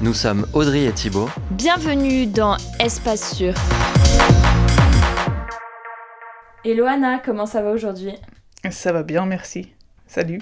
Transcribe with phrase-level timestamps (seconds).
[0.00, 1.28] Nous sommes Audrey et Thibaut.
[1.50, 3.54] Bienvenue dans Espace Sûr.
[6.64, 8.14] Hello Anna, comment ça va aujourd'hui?
[8.70, 9.72] Ça va bien, merci.
[10.06, 10.40] Salut.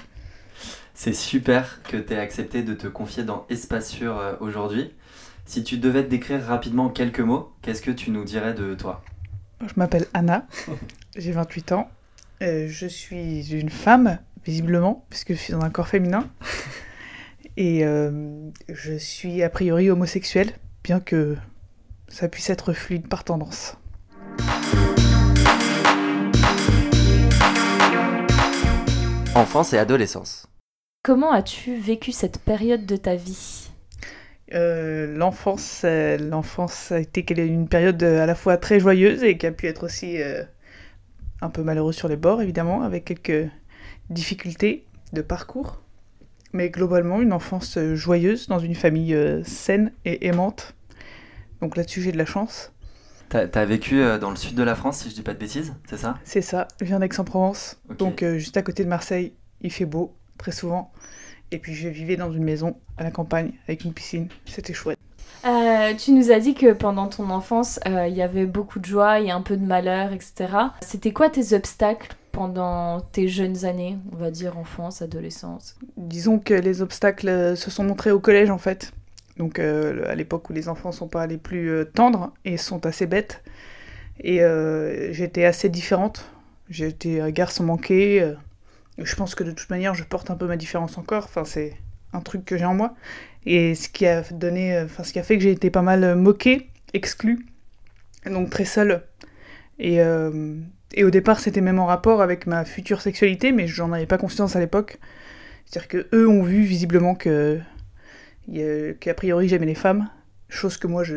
[0.94, 4.94] C'est super que tu aies accepté de te confier dans Espace Sûr euh, aujourd'hui.
[5.44, 8.74] Si tu devais te décrire rapidement en quelques mots, qu'est-ce que tu nous dirais de
[8.74, 9.02] toi?
[9.60, 10.46] Je m'appelle Anna,
[11.16, 11.90] j'ai 28 ans.
[12.42, 16.28] Euh, je suis une femme, visiblement, puisque je suis dans un corps féminin.
[17.56, 20.52] Et euh, je suis a priori homosexuelle,
[20.82, 21.36] bien que
[22.08, 23.76] ça puisse être fluide par tendance.
[29.34, 30.46] Enfance et adolescence.
[31.02, 33.70] Comment as-tu vécu cette période de ta vie?
[34.54, 39.46] Euh, L'enfance, euh, l'enfance a été une période à la fois très joyeuse et qui
[39.46, 40.42] a pu être aussi euh,
[41.40, 43.50] un peu malheureuse sur les bords, évidemment, avec quelques
[44.10, 45.82] difficultés de parcours.
[46.52, 50.74] Mais globalement, une enfance joyeuse dans une famille saine et aimante.
[51.60, 52.72] Donc là-dessus, j'ai de la chance.
[53.32, 55.38] T'as as vécu euh, dans le sud de la France, si je dis pas de
[55.38, 56.18] bêtises, c'est ça?
[56.22, 60.14] C'est ça, je viens d'Aix-en-Provence, donc euh, juste à côté de Marseille, il fait beau,
[60.36, 60.92] très souvent.
[61.50, 64.98] Et puis je vivais dans une maison à la campagne avec une piscine, c'était chouette.
[65.46, 69.20] Euh, tu nous as dit que pendant ton enfance, il y avait beaucoup de joie
[69.20, 70.48] et un peu de malheur, etc.
[70.82, 72.14] C'était quoi tes obstacles?
[72.32, 75.76] Pendant tes jeunes années, on va dire enfance, adolescence?
[75.96, 78.92] Disons que les obstacles se sont montrés au collège en fait
[79.36, 82.84] donc euh, à l'époque où les enfants sont pas les plus euh, tendres et sont
[82.86, 83.42] assez bêtes.
[84.20, 86.30] Et euh, j'étais assez différente.
[86.68, 88.34] J'étais un garçon manqué.
[88.98, 91.24] je pense que de toute manière, je porte un peu ma différence encore.
[91.24, 91.76] Enfin, c'est
[92.12, 92.94] un truc que j'ai en moi.
[93.44, 96.14] Et ce qui a donné, enfin, ce qui a fait que j'ai été pas mal
[96.14, 97.46] moquée, exclue,
[98.24, 99.02] donc très seule.
[99.78, 99.98] Et,
[100.94, 104.18] et au départ, c'était même en rapport avec ma future sexualité, mais j'en avais pas
[104.18, 104.98] conscience à l'époque.
[105.64, 107.60] C'est-à-dire que eux ont vu visiblement que
[109.00, 110.08] qu'a priori j'aimais les femmes,
[110.48, 111.16] chose que moi je,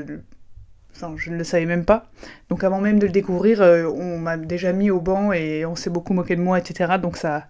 [1.17, 2.09] je ne le savais même pas.
[2.49, 5.75] Donc avant même de le découvrir, euh, on m'a déjà mis au banc et on
[5.75, 6.93] s'est beaucoup moqué de moi, etc.
[7.01, 7.47] Donc ça,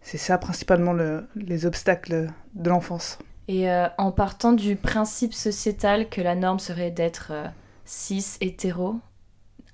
[0.00, 3.18] c'est ça principalement le, les obstacles de l'enfance.
[3.48, 7.46] Et euh, en partant du principe sociétal que la norme serait d'être euh,
[7.84, 8.96] cis, hétéro,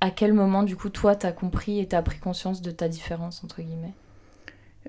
[0.00, 3.44] à quel moment du coup toi t'as compris et t'as pris conscience de ta différence
[3.44, 3.92] entre guillemets?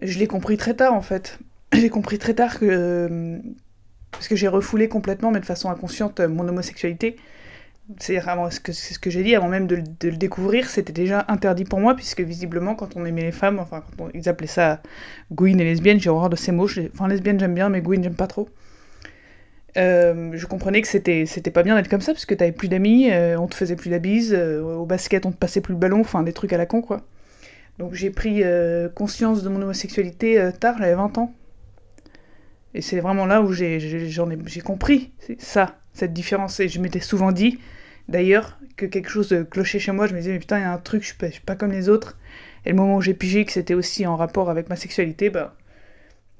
[0.01, 1.39] Je l'ai compris très tard en fait.
[1.73, 3.41] J'ai compris très tard que,
[4.11, 7.15] parce que j'ai refoulé complètement, mais de façon inconsciente, euh, mon homosexualité.
[7.97, 11.65] C'est ce que, ce que j'ai dit avant même de, le découvrir, c'était déjà interdit
[11.65, 14.81] pour moi, puisque visiblement, quand on aimait les femmes, enfin, quand ils appelaient ça
[15.31, 16.69] gouine et lesbienne, j'ai horreur de ces mots.
[16.93, 18.47] Enfin, lesbienne, j'aime bien, mais gouine, j'aime pas trop.
[19.77, 22.67] Euh, je comprenais que c'était c'était pas bien d'être comme ça parce que t'avais plus
[22.67, 25.79] d'amis, euh, on te faisait plus la bise, au basket on te passait plus le
[25.79, 27.01] ballon, enfin des trucs à la con quoi.
[27.79, 28.43] Donc j'ai pris
[28.95, 31.33] conscience de mon homosexualité tard, j'avais 20 ans.
[32.73, 36.59] Et c'est vraiment là où j'ai, ai, compris ça, cette différence.
[36.59, 37.59] Et je m'étais souvent dit,
[38.07, 40.07] d'ailleurs, que quelque chose clochait chez moi.
[40.07, 41.55] Je me disais, mais putain, il y a un truc, je suis, pas, suis pas
[41.55, 42.17] comme les autres.
[42.65, 45.55] Et le moment où j'ai pigé que c'était aussi en rapport avec ma sexualité, bah,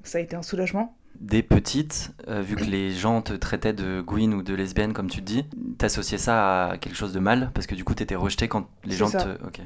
[0.04, 0.96] ça a été un soulagement.
[1.20, 5.10] Des petites, euh, vu que les gens te traitaient de gouine ou de lesbienne, comme
[5.10, 5.46] tu te dis,
[5.78, 8.96] t'associais ça à quelque chose de mal Parce que du coup, t'étais rejeté quand les
[8.96, 9.46] gens te.
[9.46, 9.62] Ok.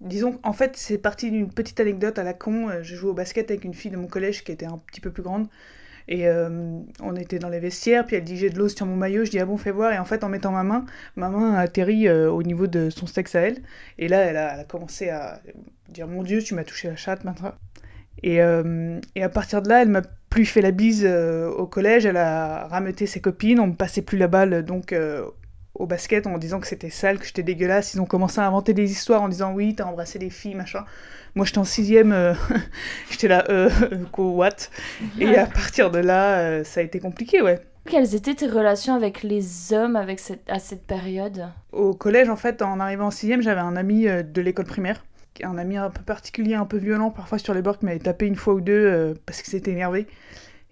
[0.00, 2.68] Disons, en fait, c'est parti d'une petite anecdote à la con.
[2.82, 5.10] Je jouais au basket avec une fille de mon collège qui était un petit peu
[5.10, 5.48] plus grande.
[6.08, 8.96] Et euh, on était dans les vestiaires, puis elle dit j'ai de l'eau sur mon
[8.96, 10.86] maillot, je dis ah bon fais voir, et en fait en mettant ma main,
[11.16, 13.62] ma main a atterri euh, au niveau de son sexe à elle,
[13.98, 15.42] et là elle a, commencé à
[15.90, 17.52] dire mon dieu tu m'as touché la chatte maintenant.
[18.22, 22.04] Et, euh, et, à partir de là elle m'a plus fait la bise au collège,
[22.04, 24.92] elle a rameuté ses copines, on me passait plus la balle donc
[25.78, 27.94] au basket en disant que c'était sale, que j'étais dégueulasse.
[27.94, 30.84] Ils ont commencé à inventer des histoires en disant oui, t'as embrassé des filles, machin.
[31.34, 32.34] Moi, j'étais en sixième, euh,
[33.10, 33.70] j'étais là, euh,
[34.12, 34.56] quoi, what?
[35.18, 37.60] Et à partir de là, euh, ça a été compliqué, ouais.
[37.88, 41.46] Quelles étaient tes relations avec les hommes avec cette, à cette période?
[41.72, 45.04] Au collège, en fait, en arrivant en sixième, j'avais un ami de l'école primaire,
[45.44, 48.26] un ami un peu particulier, un peu violent parfois sur les bords, qui m'avait tapé
[48.26, 50.06] une fois ou deux parce qu'il s'était énervé.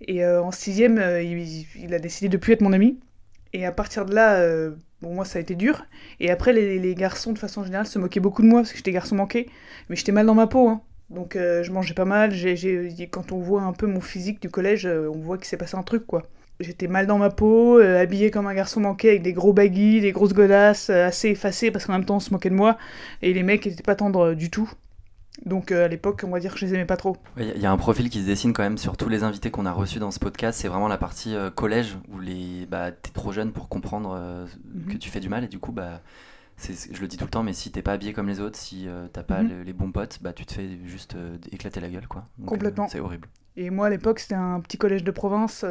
[0.00, 3.00] Et en sixième, il, il, a décidé de plus être mon ami.
[3.52, 4.38] Et à partir de là,
[5.02, 5.84] Bon, moi, ça a été dur.
[6.20, 8.92] Et après, les, garçons, de façon générale, se moquaient beaucoup de moi parce que j'étais
[8.92, 9.48] garçon manqué.
[9.88, 10.68] Mais j'étais mal dans ma peau.
[10.68, 10.80] Hein.
[11.10, 12.32] Donc, euh, je mangeais pas mal.
[13.10, 15.76] Quand on voit un peu mon physique du collège, euh, on voit qu'il s'est passé
[15.76, 16.26] un truc, quoi.
[16.60, 20.00] J'étais mal dans ma peau, euh, habillée comme un garçon manqué avec des gros baguilles,
[20.00, 22.78] des grosses godasses, euh, assez effacées parce qu'en même temps on se moquait de moi.
[23.22, 24.70] Et les mecs n'étaient pas tendres euh, du tout.
[25.44, 27.18] Donc euh, à l'époque, on va dire que je les aimais pas trop.
[27.36, 29.50] Il y, y a un profil qui se dessine quand même sur tous les invités
[29.50, 30.58] qu'on a reçus dans ce podcast.
[30.60, 34.46] C'est vraiment la partie euh, collège où les, bah, t'es trop jeune pour comprendre euh,
[34.74, 34.92] Mhm.
[34.94, 36.00] que tu fais du mal et du coup, bah,
[36.56, 38.56] c'est, je le dis tout le temps, mais si t'es pas habillé comme les autres,
[38.58, 39.50] si t'as pas Mhm.
[39.50, 41.14] le- les bons potes, bah, tu te fais juste
[41.52, 42.24] éclater la gueule, quoi.
[42.38, 42.88] Donc, Complètement.
[42.88, 43.28] c'est horrible.
[43.58, 45.66] Et moi, à l'époque, c'était un petit collège de province.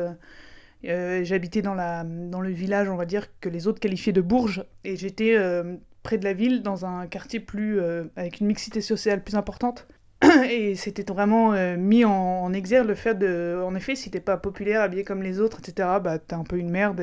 [0.86, 4.66] Euh, J'habitais dans, dans le village, on va dire, que les autres qualifiaient de Bourges.
[4.84, 8.82] Et j'étais euh, près de la ville, dans un quartier plus euh, avec une mixité
[8.82, 9.88] sociale plus importante.
[10.50, 13.62] Et c'était vraiment mis en, exergue le fait de...
[13.66, 16.58] En effet, si t'es pas populaire, habillé comme les autres, etc., bah t'es un peu
[16.58, 17.02] une merde.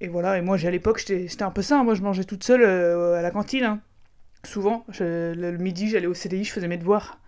[0.00, 1.82] Et, voilà, et moi, à l'époque, j'étais un peu ça.
[1.84, 3.64] Moi, je mangeais toute seule à la cantine.
[3.64, 3.80] hein.
[4.44, 7.20] Souvent, le, le midi, j'allais au CDI, je faisais mes devoirs.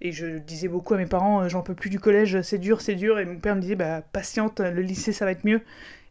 [0.00, 2.80] Et je disais beaucoup à mes parents, euh, j'en peux plus du collège, c'est dur,
[2.80, 3.18] c'est dur.
[3.18, 5.60] Et mon père me disait, bah patiente, le lycée ça va être mieux.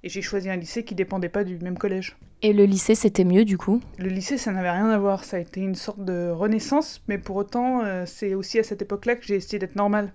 [0.03, 2.15] Et j'ai choisi un lycée qui dépendait pas du même collège.
[2.43, 3.81] Et le lycée, c'était mieux du coup?
[3.97, 5.23] Le lycée, ça n'avait rien à voir.
[5.23, 8.81] Ça a été une sorte de renaissance, mais pour autant, euh, c'est aussi à cette
[8.83, 10.13] époque-là que j'ai essayé d'être normale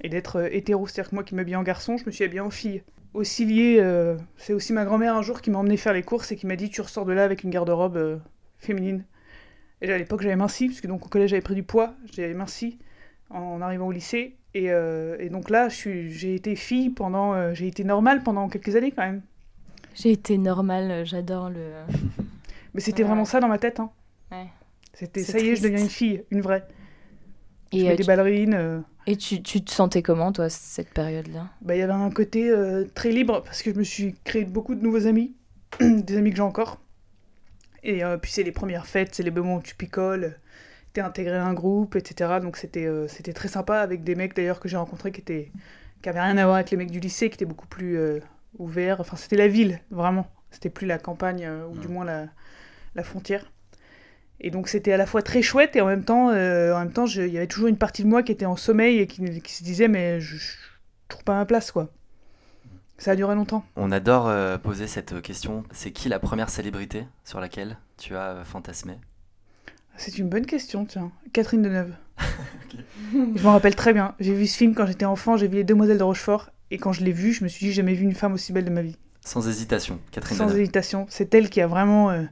[0.00, 0.86] et d'être euh, hétéro.
[0.86, 2.82] C'est-à-dire que moi qui m'habillais en garçon, je me suis habillée en fille.
[3.12, 6.30] Aussi lié, euh, c'est aussi ma grand-mère un jour qui m'a emmené faire les courses
[6.30, 8.16] et qui m'a dit tu ressors de là avec une garde-robe euh,
[8.58, 9.04] féminine.
[9.80, 12.34] Et à l'époque, j'avais minci, parce que donc au collège, j'avais pris du poids, j'avais
[12.34, 12.78] minci
[13.30, 14.36] en arrivant au lycée.
[14.54, 17.34] Et, euh, et donc là, je j'ai été fille pendant.
[17.34, 19.22] euh, j'ai été normale pendant quelques années quand même.
[19.94, 21.72] J'ai été normale, euh, j'adore le.
[22.74, 23.08] Mais c'était Ouais.
[23.08, 23.80] vraiment ça dans ma tête.
[23.80, 23.90] Hein.
[24.32, 24.46] Ouais.
[24.94, 26.66] C'était ça y est, je deviens une fille, une vraie.
[27.72, 28.84] Je Et, mets euh, des ballerines.
[29.06, 31.48] et tu, tu te sentais comment toi cette période-là?
[31.60, 32.52] Bah, il y avait un côté
[32.94, 35.34] très libre parce que je me suis créé beaucoup de nouveaux amis,
[35.80, 36.80] des amis que j'ai encore.
[37.84, 40.38] Et puis c'est les premières fêtes, c'est les moments où tu picoles,
[41.00, 41.12] à
[41.46, 42.38] un groupe, etc.
[42.42, 45.52] Donc c'était euh, c'était très sympa avec des mecs d'ailleurs que j'ai rencontrés qui étaient
[46.02, 48.20] qui avaient rien à voir avec les mecs du lycée, qui étaient beaucoup plus euh,
[48.58, 49.00] ouverts.
[49.00, 52.26] Enfin c'était la ville vraiment, c'était plus la campagne euh, ou du moins la,
[52.94, 53.50] la frontière.
[54.40, 57.06] Et donc c'était à la fois très chouette et en même temps, en même temps,
[57.06, 59.52] il y avait toujours une partie de moi qui était en sommeil et qui, qui
[59.52, 60.54] se disait mais je, je
[61.08, 61.88] trouve pas ma place quoi.
[62.98, 63.64] Ça a duré longtemps.
[63.74, 64.30] On adore
[64.60, 65.64] poser cette question.
[65.72, 68.94] C'est qui la première célébrité sur laquelle tu as fantasmé?
[69.98, 71.10] C'est une bonne question, tiens.
[71.32, 71.92] Catherine Deneuve.
[73.12, 74.14] Je m'en rappelle très bien.
[74.20, 76.92] J'ai vu ce film quand j'étais enfant, j'ai vu Les Demoiselles de Rochefort, et quand
[76.92, 78.70] je l'ai vu, je me suis dit, j'ai jamais vu une femme aussi belle de
[78.70, 78.96] ma vie.
[79.24, 80.60] Sans hésitation, Catherine Sans Deneuve.
[80.60, 81.06] hésitation.
[81.08, 82.10] C'est elle qui a vraiment.
[82.10, 82.22] euh,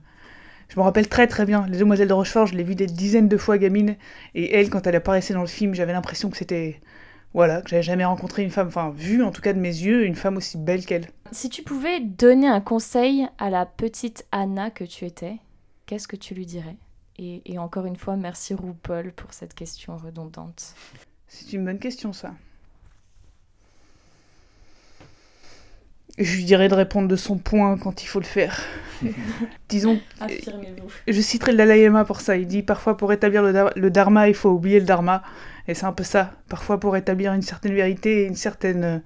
[0.69, 1.67] Je me rappelle très très bien.
[1.69, 3.97] Les Demoiselles de Rochefort, je l'ai vu des dizaines de fois gamine,
[4.35, 6.81] et elle, quand elle apparaissait dans le film, j'avais l'impression que c'était.
[7.35, 10.07] Voilà, que j'avais jamais rencontré une femme, enfin, vu en tout cas de mes yeux,
[10.07, 11.09] une femme aussi belle qu'elle.
[11.33, 15.35] Si tu pouvais donner un conseil à la petite Anna que tu étais,
[15.85, 16.77] qu'est-ce que tu lui dirais?
[17.19, 20.75] Et, et encore une fois, merci RuPaul pour cette question redondante.
[21.29, 22.33] C'est une bonne question, ça.
[26.19, 28.63] Je lui dirais de répondre de son point quand il faut le faire.
[29.69, 30.89] Disons, Affirmez-vous.
[31.07, 32.37] je citerai le Dalai Lama pour ça.
[32.37, 35.23] Il dit parfois pour établir le dharma, il faut oublier le dharma.
[35.69, 36.33] Et c'est un peu ça.
[36.49, 38.99] Parfois pour établir une certaine vérité et une certaine, euh,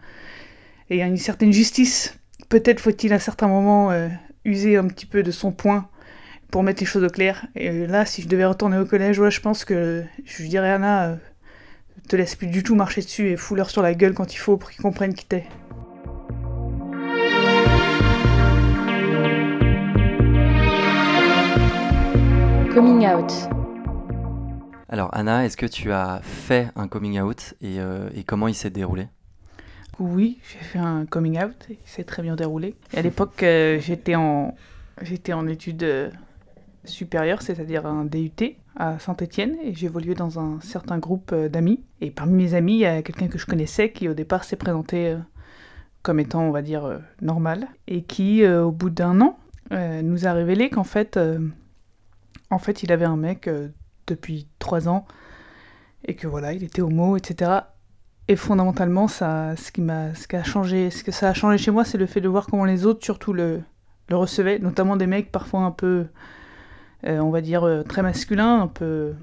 [0.88, 2.16] et une certaine justice,
[2.48, 4.08] peut-être faut-il à certains moments euh,
[4.44, 5.88] user un petit peu de son point
[6.50, 7.46] pour mettre les choses au clair.
[7.54, 11.04] Et là, si je devais retourner au collège, ouais, je pense que je dirais Anna,
[11.04, 11.16] euh,
[12.08, 14.56] te laisse plus du tout marcher dessus et fous-leur sur la gueule quand il faut
[14.56, 15.46] pour qu'ils comprennent qui t'es.
[22.74, 23.32] Coming out.
[24.88, 28.54] Alors Anna, est-ce que tu as fait un coming out et, euh, et comment il
[28.54, 29.06] s'est déroulé?
[30.00, 32.74] Oui, j'ai fait un coming out, et c'est très bien déroulé.
[32.94, 34.56] Et à l'époque, euh, j'étais en,
[35.02, 36.10] j'étais en études
[36.84, 41.82] supérieures, c'est-à-dire un DUT à Saint-Étienne, et j'évoluais dans un certain groupe euh, d'amis.
[42.00, 44.56] Et parmi mes amis, il y a quelqu'un que je connaissais qui au départ s'est
[44.56, 45.18] présenté euh,
[46.02, 49.38] comme étant, on va dire, euh, normal, et qui, au bout d'un an,
[49.70, 51.16] nous a révélé qu'en fait,
[52.50, 53.48] en fait, il avait un mec
[54.08, 55.06] depuis trois ans,
[56.06, 57.52] et que voilà, il était homo, etc.
[58.26, 61.70] Et fondamentalement, ce, qui m'a, ce qui a changé, ce que ça a changé chez
[61.70, 63.62] moi, c'est le fait de voir comment les autres, surtout, le,
[64.08, 66.06] le recevaient, notamment des mecs parfois un peu,
[67.04, 69.14] on va dire, euh, très masculins, un peu,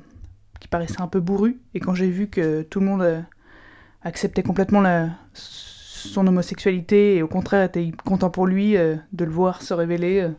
[0.59, 1.57] qui paraissaient un peu bourrus.
[1.73, 3.21] Et quand j'ai vu que tout le monde euh,
[4.01, 4.83] acceptait complètement
[5.33, 10.21] son homosexualité et au contraire était content pour lui euh, de le voir se révéler
[10.21, 10.29] euh,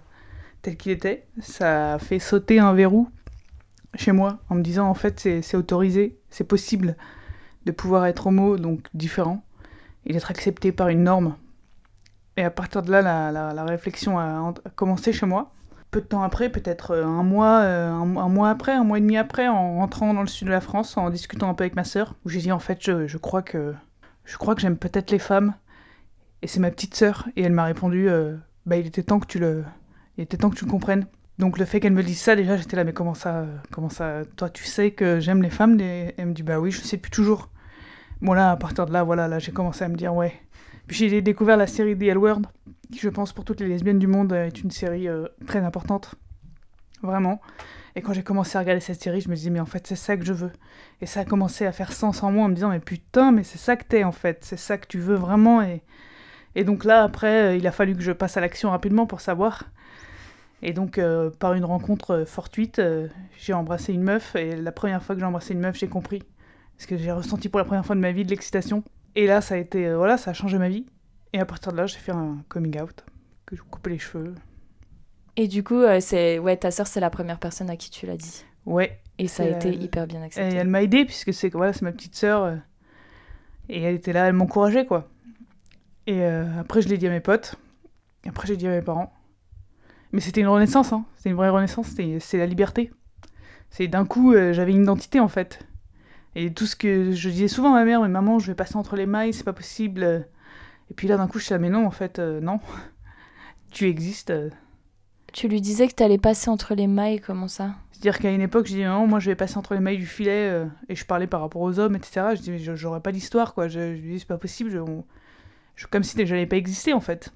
[0.63, 3.09] tel qu'il était, ça a fait sauter un verrou
[3.95, 6.97] chez moi en me disant en fait c'est, autorisé, c'est possible
[7.67, 9.45] de pouvoir être homo, donc différent,
[10.07, 11.37] et d'être accepté par une norme.
[12.37, 15.53] Et à partir de là, la, la- réflexion a commencé chez moi.
[15.91, 19.01] Peu de temps après, peut-être euh, un mois, euh, un, mois après, un mois et
[19.01, 21.77] demi après, en rentrant dans le sud de la France, en discutant un peu avec
[21.77, 23.75] ma sœur, où j'ai dit en fait, je, je crois que
[24.29, 25.55] je crois que j'aime peut-être les femmes.
[26.43, 29.27] Et c'est ma petite sœur, et elle m'a répondu euh, Bah, il était temps que
[29.27, 29.65] tu le.
[30.19, 31.07] Il était temps que tu comprennes.
[31.39, 34.23] Donc le fait qu'elle me dise ça, déjà, j'étais là, mais comment ça, comment ça
[34.37, 35.81] Toi, tu sais que j'aime les femmes?
[35.81, 37.49] Et elle me dit Bah oui, je sais plus toujours.
[38.21, 40.35] Bon, là, à partir de là, voilà, là, j'ai commencé à me dire Ouais.
[40.87, 42.43] Puis j'ai découvert la série The L Word,
[42.93, 46.15] qui, je pense, pour toutes les lesbiennes du monde, est une série euh, très importante.
[47.03, 47.41] Vraiment.
[47.95, 49.97] Et quand j'ai commencé à regarder cette série, je me disais, mais en fait, c'est
[49.97, 50.51] ça que je veux.
[51.01, 53.45] Et ça a commencé à faire sens en moi en me disant, mais putain, mais
[53.45, 55.63] c'est ça que t'es en fait, c'est ça que tu veux vraiment.
[55.63, 55.83] Et,
[56.65, 59.65] donc là, après, euh, il a fallu que je passe à l'action rapidement pour savoir.
[60.61, 62.83] Et donc, euh, par une rencontre fortuite,
[63.39, 64.35] j'ai embrassé une meuf.
[64.35, 66.23] Et la première fois que j'ai embrassé une meuf, j'ai compris.
[66.77, 68.83] Parce que j'ai ressenti pour la première fois de ma vie de l'excitation.
[69.15, 70.87] Et là, ça a été, voilà, ça a changé ma vie.
[71.33, 73.05] Et à partir de là, j'ai fait un coming out,
[73.47, 74.35] que je coupais les cheveux.
[75.37, 78.17] Et du coup, c'est ouais, ta sœur, c'est la première personne à qui tu l'as
[78.17, 78.45] dit.
[78.67, 79.01] Ouais.
[79.19, 80.55] Et ça a été hyper bien accepté.
[80.55, 82.59] Et elle m'a aidé puisque c'est voilà, c'est ma petite sœur.
[83.69, 85.09] et elle était là, elle m'encourageait quoi.
[86.09, 87.57] Et euh, après, je l'ai dit à mes potes.
[88.25, 89.13] Et après, j'ai dit à mes parents.
[90.13, 91.05] Mais c'était une renaissance, hein.
[91.17, 91.89] C'était une vraie renaissance.
[92.19, 92.91] C'est la liberté.
[93.69, 95.67] C'est d'un coup, euh, j'avais une identité, en fait.
[96.35, 98.77] Et tout ce que je disais souvent à ma mère, mais maman, je vais passer
[98.77, 100.27] entre les mailles, c'est pas possible.
[100.91, 102.61] Et puis là, d'un coup, je suis là, mais non, en fait, euh, non.
[103.71, 104.33] tu existes.
[105.33, 107.75] Tu lui disais que t'allais passer entre les mailles, comment ça?
[107.93, 110.07] C'est-à-dire qu'à une époque, je disais, non, moi, je vais passer entre les mailles du
[110.07, 112.29] filet, et je parlais par rapport aux hommes, etc.
[112.35, 113.69] Je disais, j'aurais pas d'histoire, quoi.
[113.69, 114.81] Je, je dis, c'est pas possible, je,
[115.87, 117.33] comme si je n'avais pas existé en fait.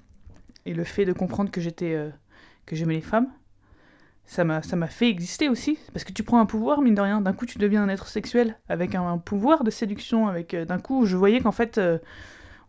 [0.65, 2.09] Et le fait de comprendre que j'étais euh,
[2.65, 3.27] que j'aimais les femmes,
[4.25, 7.01] ça m'a ça m'a fait exister aussi parce que tu prends un pouvoir mine de
[7.01, 10.65] rien, d'un coup tu deviens un être sexuel avec un, pouvoir de séduction avec euh,
[10.65, 11.97] d'un coup je voyais qu'en fait euh,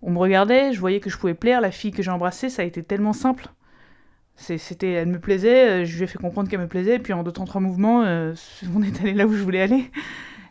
[0.04, 2.62] on me regardait, je voyais que je pouvais plaire, la fille que j'ai embrassée, ça
[2.62, 3.49] a été tellement simple.
[4.37, 7.23] C'était, elle me plaisait, je lui ai fait comprendre qu'elle me plaisait, et puis en
[7.23, 8.00] deux temps trois mouvements,
[8.76, 9.90] on est allé là où je voulais aller.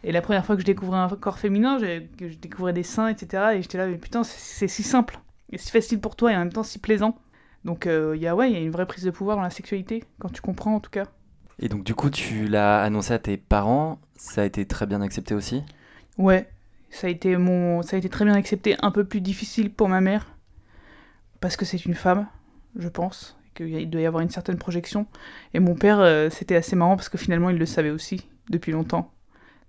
[0.04, 1.80] Et la première fois que je découvrais un corps féminin,
[2.18, 5.20] que je découvrais des seins, etc., et j'étais là, mais putain, c'est si simple,
[5.52, 7.18] et si facile pour toi, et en même temps si plaisant.
[7.64, 9.44] Donc il euh, y a ouais, il y a une vraie prise de pouvoir dans
[9.44, 11.06] la sexualité, quand tu comprends en tout cas.
[11.60, 15.02] Et donc du coup, tu l'as annoncé à tes parents, ça a été très bien
[15.02, 15.64] accepté aussi?
[16.18, 16.50] Ouais,
[16.94, 19.90] ça a été mon ça a été très bien accepté, un peu plus difficile pour
[19.90, 20.28] ma mère
[21.42, 22.28] parce que c'est une femme,
[22.78, 25.08] je pense, qu'il doit y avoir une certaine projection.
[25.54, 28.72] Et mon père, euh, c'était assez marrant parce que finalement, il le savait aussi depuis
[28.72, 29.12] longtemps.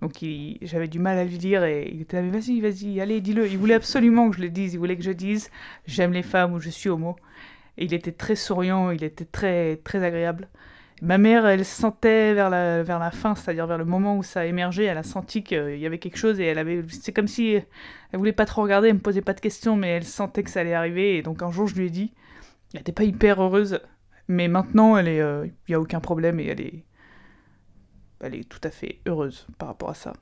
[0.01, 0.13] Donc
[0.61, 3.47] j'avais du mal à lui dire et il était là, vas-y, vas-y, allez, dis-le.
[3.47, 5.49] Il voulait absolument que je le dise, il voulait que je dise
[5.85, 7.17] j'aime les femmes ou je suis homo.
[7.77, 10.47] Et il était très souriant, il était très, très agréable.
[11.01, 14.45] Ma mère, elle sentait vers la, vers la fin, c'est-à-dire vers le moment où ça
[14.45, 16.83] émergé, elle a senti qu'il y avait quelque chose et elle avait.
[16.89, 17.65] C'est comme si elle
[18.13, 20.61] voulait pas trop regarder, elle me posait pas de questions, mais elle sentait que ça
[20.61, 21.17] allait arriver.
[21.17, 22.13] Et donc un jour, je lui ai dit,
[22.73, 23.81] elle n'était pas hyper heureuse,
[24.27, 26.83] mais maintenant, elle est, euh, il y a aucun problème et elle est,
[28.21, 30.13] elle est tout à fait heureuse par rapport à ça.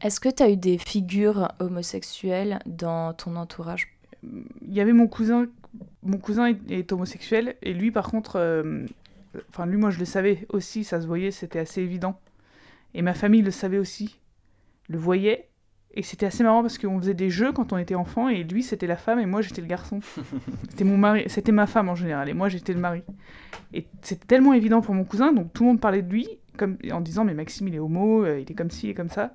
[0.00, 3.88] Est-ce que tu as eu des figures homosexuelles dans ton entourage?
[4.22, 5.46] Il y avait mon cousin,
[6.02, 8.86] mon cousin est, homosexuel, et lui par contre, euh,
[9.48, 12.20] enfin lui moi je le savais aussi, ça se voyait, c'était assez évident.
[12.94, 14.20] Et ma famille le savait aussi,
[14.88, 15.48] le voyait,
[15.94, 18.62] et c'était assez marrant parce qu'on faisait des jeux quand on était enfant, et lui
[18.62, 20.00] c'était la femme et moi j'étais le garçon.
[20.70, 23.02] c'était mon mari, c'était ma femme en général, et moi j'étais le mari.
[23.74, 26.78] Et c'était tellement évident pour mon cousin, donc tout le monde parlait de lui, comme,
[26.90, 29.32] en disant mais Maxime il est homo, euh, il est comme ci et comme ça.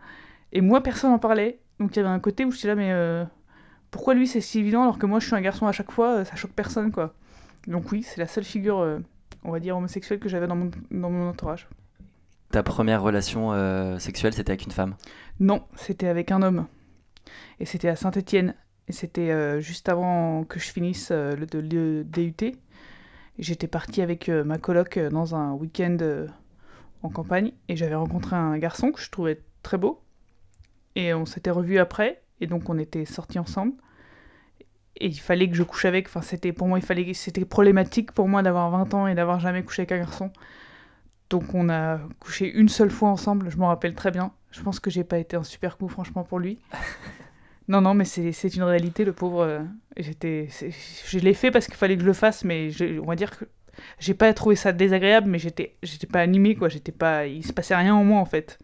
[0.51, 1.59] Et moi personne n'en parlait.
[1.79, 3.23] Donc il y avait un côté où je suis là mais euh,
[3.91, 6.17] pourquoi lui c'est si évident alors que moi je suis un garçon à chaque fois,
[6.17, 7.13] euh, ça choque personne quoi.
[7.67, 8.99] Donc oui, c'est la seule figure,
[9.43, 11.67] on va dire, homosexuelle que j'avais dans mon, dans mon entourage.
[12.51, 13.51] Ta première relation
[13.99, 14.95] sexuelle c'était avec une femme?
[15.39, 16.67] Non, c'était avec un homme.
[17.59, 18.55] Et c'était à Saint-Étienne.
[18.87, 22.55] Et c'était juste avant que je finisse le, le, DUT.
[23.37, 25.97] J'étais partie avec ma coloc dans un week-end
[27.03, 30.01] en campagne et j'avais rencontré un garçon que je trouvais très beau.
[30.95, 33.73] Et on s'était revus après et donc on était sortis ensemble.
[34.99, 36.07] Et il fallait que je couche avec.
[36.07, 39.39] Enfin, c'était pour moi, il fallait, c'était problématique pour moi d'avoir 20 ans et d'avoir
[39.39, 40.31] jamais couché avec un garçon.
[41.29, 43.49] Donc on a couché une seule fois ensemble.
[43.49, 44.31] Je m'en rappelle très bien.
[44.51, 46.59] Je pense que j'ai pas été un super coup, franchement, pour lui.
[47.67, 49.41] non, non, mais c'est une réalité, le pauvre.
[49.41, 49.59] Euh,
[49.97, 50.47] j'étais,
[51.05, 52.69] je l'ai fait parce qu'il fallait que je le fasse, mais
[53.01, 53.45] on va dire que
[53.99, 56.69] j'ai pas trouvé ça désagréable, mais j'étais, j'étais pas animée, quoi.
[56.69, 58.57] J'étais pas, il se passait rien en moi, en fait.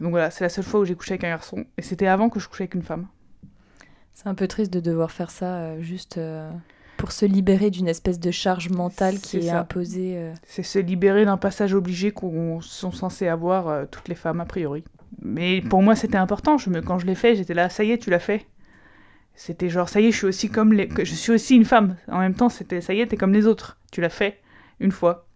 [0.00, 2.28] Donc voilà, c'est la seule fois où j'ai couché avec un garçon, et c'était avant
[2.28, 3.08] que je couchais avec une femme.
[4.20, 6.50] C'est un peu triste de devoir faire ça euh, juste euh,
[6.96, 10.14] pour se libérer d'une espèce de charge mentale qui est, imposée.
[10.16, 10.34] Euh.
[10.42, 14.82] C'est se libérer d'un passage obligé qu'on sont censés avoir toutes les femmes a priori.
[15.22, 16.58] Mais pour moi, c'était important.
[16.58, 18.44] Je me, quand je l'ai fait, j'étais là, ça y est, tu l'as fait.
[19.36, 20.88] C'était genre, ça y est, je suis aussi comme les...
[20.98, 21.94] je suis aussi une femme.
[22.08, 23.78] En même temps, c'était, ça y est, t'es comme les autres.
[23.92, 24.40] Tu l'as fait
[24.80, 25.28] une fois.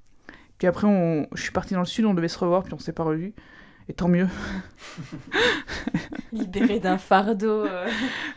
[0.58, 1.28] Puis après, on...
[1.36, 3.32] je suis partie dans le sud, on devait se revoir, puis on s'est pas revus.
[3.88, 4.28] Et tant mieux.
[6.32, 7.64] Libéré d'un fardeau.
[7.66, 7.86] euh.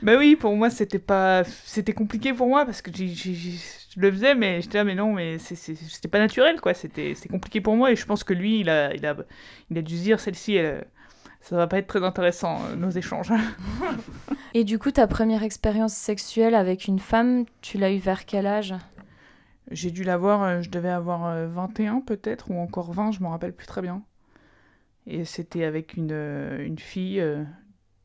[0.01, 3.51] Bah oui, pour moi, c'était pas, c'était compliqué pour moi parce que j'ai- j'ai- j'ai-
[3.95, 6.73] je le faisais, mais j'étais là, mais non, mais c'est- c'est- c'était pas naturel, quoi.
[6.73, 9.15] C'était c'était compliqué pour moi et je pense que lui, il a, il a,
[9.69, 10.85] il a dû se dire, celle-ci, elle,
[11.41, 13.31] ça va pas être très intéressant, euh, nos échanges.
[14.53, 18.47] Et du coup, ta première expérience sexuelle avec une femme, tu l'as eu vers quel
[18.47, 18.73] âge?
[19.71, 23.29] J'ai dû l'avoir, euh, je devais avoir euh, 21 peut-être, ou encore 20, je m'en
[23.31, 24.01] rappelle plus très bien.
[25.07, 27.43] Et c'était avec une, euh, une fille euh,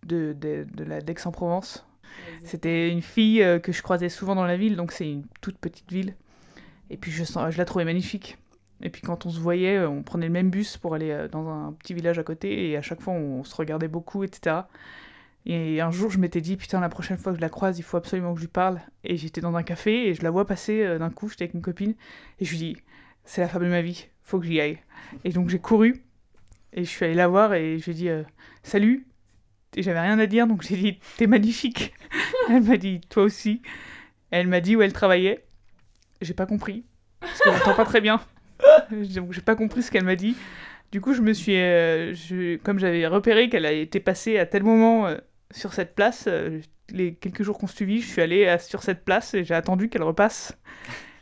[0.06, 1.86] de, de, de la d'Aix-en-Provence.
[2.42, 5.58] C'était une fille euh, que je croisais souvent dans la ville, donc c'est une toute
[5.58, 6.14] petite ville.
[6.90, 8.36] Et puis je, sens, je la trouvais magnifique.
[8.82, 11.72] Et puis quand on se voyait, on prenait le même bus pour aller dans un
[11.72, 14.62] petit village à côté, et à chaque fois on se regardait beaucoup, etc.
[15.46, 17.82] Et un jour je m'étais dit, putain, la prochaine fois que je la croise, il
[17.82, 18.80] faut absolument que je lui parle.
[19.04, 21.62] Et j'étais dans un café, et je la vois passer d'un coup, j'étais avec une
[21.62, 21.94] copine,
[22.40, 22.76] et je lui dis,
[23.24, 24.78] c'est la femme de ma vie, faut que j'y aille.
[25.24, 26.02] Et donc j'ai couru,
[26.72, 28.22] et je suis allée la voir, et je lui ai dit, euh,
[28.62, 29.06] salut.
[29.76, 31.94] Et j'avais rien à dire, donc j'ai dit, t'es magnifique.
[32.48, 33.62] Elle m'a dit, toi aussi.
[34.30, 35.44] Elle m'a dit où elle travaillait.
[36.20, 36.84] J'ai pas compris.
[37.20, 38.20] Parce que j'entends pas très bien.
[38.90, 40.36] Donc j'ai pas compris ce qu'elle m'a dit.
[40.92, 41.56] Du coup, je me suis.
[41.56, 45.16] euh, je- comme j'avais repéré qu'elle a été passée à tel moment euh,
[45.50, 46.28] sur cette place,
[46.92, 50.02] les quelques jours qu'on suivit, je suis allée sur cette place et j'ai attendu qu'elle
[50.04, 50.56] repasse.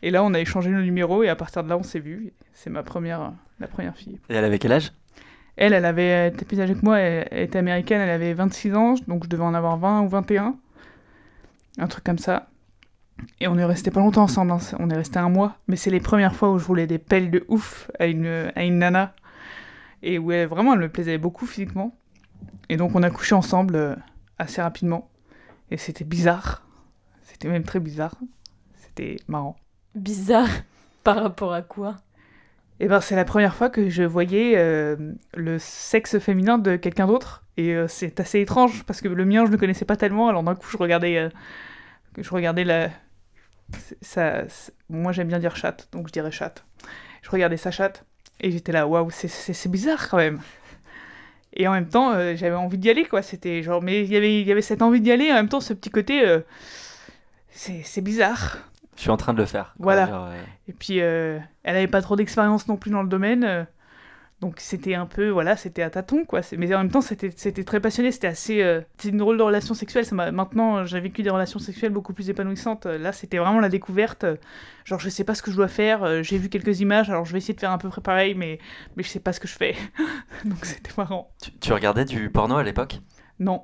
[0.03, 2.33] Et là, on a échangé nos numéros et à partir de là, on s'est vus.
[2.53, 4.19] C'est ma première, la première fille.
[4.29, 4.93] Et elle avait quel âge?
[5.59, 8.75] Elle, elle avait elle était plus âgée que moi, elle, était américaine, elle avait 26
[8.75, 10.57] ans, donc je devais en avoir 20 ou 21.
[11.79, 12.49] Un truc comme ça.
[13.41, 15.91] Et on est resté pas longtemps ensemble, hein, on est resté un mois, mais c'est
[15.91, 19.15] les premières fois où je roulais des pelles de ouf à une, à une nana.
[20.05, 21.93] Et où elle, vraiment, elle me plaisait beaucoup physiquement.
[22.69, 23.97] Et donc on a couché ensemble euh,
[24.39, 25.11] assez rapidement.
[25.73, 26.65] Et c'était bizarre.
[27.23, 28.15] C'était même très bizarre.
[28.77, 29.57] C'était marrant.
[29.97, 30.49] Bizarre.
[31.03, 31.97] Par rapport à quoi?
[32.81, 34.97] Et ben c'est la première fois que je voyais euh,
[35.35, 39.45] le sexe féminin de quelqu'un d'autre et euh, c'est assez étrange parce que le mien
[39.47, 41.29] je le connaissais pas tellement alors d'un coup je regardais euh,
[42.17, 42.91] je regardais la
[44.01, 44.45] ça
[44.89, 46.65] moi j'aime bien dire chatte donc je dirais chatte.
[47.23, 48.05] Je regardais sa chatte
[48.41, 50.41] et j'étais là waouh c'est- bizarre quand même.
[51.55, 54.41] Et en même temps j'avais envie d'y aller quoi c'était genre mais il y avait
[54.41, 56.23] il y avait cette envie d'y aller et en même temps ce petit côté
[57.51, 58.59] c'est bizarre.
[58.99, 59.75] Je suis en train de le faire.
[59.79, 60.29] Voilà.
[60.33, 63.45] Euh, Et puis, euh, elle avait pas trop d'expérience non plus dans le domaine.
[63.45, 63.63] euh,
[64.41, 66.41] donc, c'était un peu, voilà, c'était à tâtons, quoi.
[66.57, 67.31] Mais en même temps, c'était
[67.65, 68.11] très passionné.
[68.11, 68.61] C'était assez.
[68.63, 70.05] euh, c'est une drôle de relation sexuelle.
[70.05, 72.87] Ça Maintenant, j'ai vécu des relations sexuelles beaucoup plus épanouissantes.
[72.87, 74.27] Là, c'était vraiment la découverte.
[74.85, 76.23] Genre, je sais pas ce que je dois faire.
[76.25, 78.59] J'ai vu quelques images, alors je vais essayer de faire un peu près pareil, mais,
[78.97, 79.75] mais je sais pas ce que je fais.
[80.45, 81.31] donc, c'était marrant.
[81.41, 83.01] tu, tu regardais du porno à l'époque?
[83.39, 83.63] Non.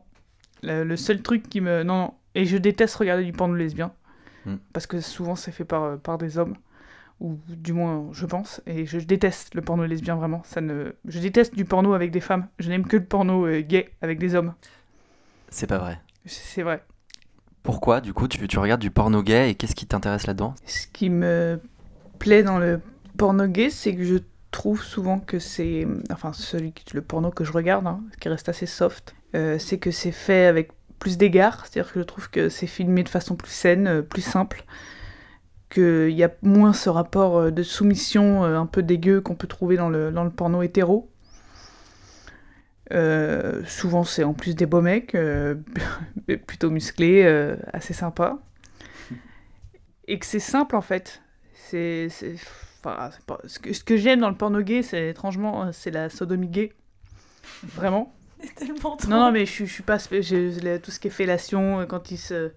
[0.62, 1.82] Le, le seul truc qui me.
[1.82, 2.14] Non, non.
[2.36, 3.92] Et je déteste regarder du porno lesbien.
[4.46, 4.56] Hmm.
[4.72, 6.54] Parce que souvent, c'est fait par, euh, par des hommes.
[7.20, 8.60] Ou du moins, je pense.
[8.66, 10.42] Et je déteste le porno lesbien, vraiment.
[10.44, 10.92] Ça ne...
[11.06, 12.48] Je déteste du porno avec des femmes.
[12.58, 14.54] Je n'aime que le porno euh, gay avec des hommes.
[15.48, 16.00] C'est pas vrai.
[16.26, 16.82] C'est vrai.
[17.62, 20.54] Pourquoi, du coup, tu, tu regardes du porno gay et qu'est-ce qui t'intéresse là-dedans?
[20.66, 21.60] Ce qui me
[22.18, 22.80] plaît dans le
[23.16, 24.18] porno gay, c'est que je
[24.50, 25.86] trouve souvent que c'est.
[26.10, 29.90] Enfin, celui, le porno que je regarde, hein, qui reste assez soft, euh, c'est que
[29.90, 30.72] c'est fait avec
[31.04, 31.66] plus d'égard.
[31.66, 34.64] C'est-à-dire que je trouve que c'est filmé de façon plus saine, euh, plus simple.
[35.68, 39.46] Qu'il y a moins ce rapport euh, de soumission euh, un peu dégueu qu'on peut
[39.46, 41.10] trouver dans le, dans le porno hétéro.
[43.66, 45.16] Souvent, c'est en plus des beaux mecs,
[46.46, 47.26] plutôt musclés,
[47.72, 48.38] assez sympas.
[50.06, 51.20] Et que c'est simple en fait.
[51.54, 52.08] C'est.
[52.84, 53.10] enfin,
[53.46, 56.72] Ce que, ce que j'aime dans le porno gay, c'est étrangement, c'est la sodomie gay.
[57.64, 58.14] Vraiment.
[58.56, 58.96] Tellement.
[59.08, 59.98] Non, non, mais je, suis- je suis pas.
[59.98, 60.10] tout
[60.90, 62.52] ce qui est fellation, euh, quand il se.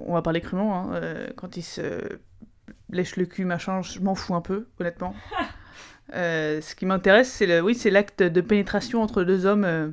[0.00, 2.18] On va parler crûment, hein, euh, quand il se
[2.90, 5.14] lèche le cul, machin, je m'en fous un peu, honnêtement.
[6.12, 9.90] Euh, ce qui m'intéresse, c'est le, oui, c'est l'acte de pénétration entre deux hommes euh,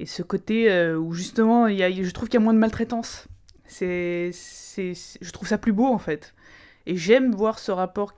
[0.00, 2.58] et ce côté euh, où justement, y a, je trouve qu'il y a moins de
[2.58, 3.28] maltraitance.
[3.66, 6.34] C'est, je trouve ça plus beau en fait.
[6.86, 8.14] Et j'aime voir ce rapport.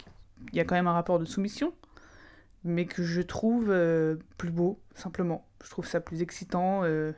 [0.52, 1.74] Il y a quand même un rapport de soumission,
[2.64, 3.66] mais que je trouve
[4.38, 5.45] plus beau, simplement.
[5.64, 6.82] Je trouve ça plus excitant.
[6.84, 7.12] euh.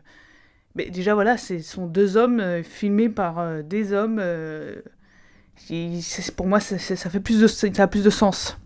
[0.74, 4.20] Mais déjà, voilà, ce sont deux hommes euh, filmés par euh, des hommes.
[5.56, 6.04] qui-
[6.36, 8.58] pour moi, ça, ça- ça fait plus de, ça a plus de sens.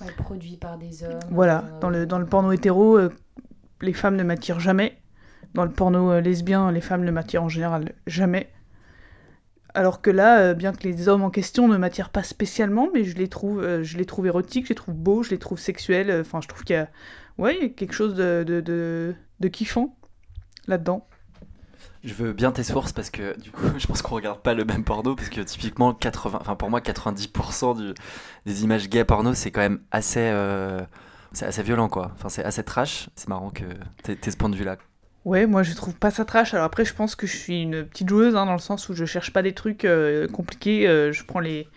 [0.00, 1.18] Ouais, produit par des hommes.
[1.30, 2.98] Voilà, dans le, dans le porno hétéro,
[3.80, 4.96] les femmes ne m'attirent jamais.
[5.54, 8.50] Dans le porno lesbien, les femmes ne m'attirent en général jamais.
[9.74, 13.16] Alors que là, bien que les hommes en question ne m'attirent pas spécialement, mais je
[13.16, 16.10] les trouve, je les trouve érotiques, je les trouve beaux, je les trouve sexuels.
[16.20, 16.88] Enfin, je trouve qu'il y a,
[17.38, 19.96] ouais, quelque chose de, de, de, de kiffant
[20.66, 21.06] là-dedans.
[22.04, 24.64] Je veux bien tes sources parce que du coup, je pense qu'on regarde pas le
[24.64, 27.94] même porno parce que typiquement 80, enfin pour moi 90% du-
[28.46, 30.80] des images gay porno c'est quand même assez, euh,
[31.32, 32.12] C'est assez violent, quoi.
[32.14, 33.10] Enfin, c'est assez trash.
[33.16, 33.64] C'est marrant que
[34.02, 34.76] t'aies ce point de vue-là.
[35.24, 36.54] Ouais, moi je trouve pas ça trash.
[36.54, 38.94] Alors après, je pense que je suis une petite joueuse, hein, dans le sens où
[38.94, 40.86] je cherche pas des trucs euh, compliqués.
[40.88, 41.68] euh, je prends les.